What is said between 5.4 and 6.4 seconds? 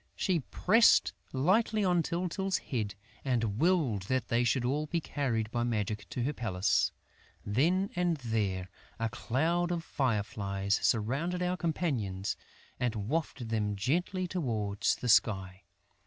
by magic to her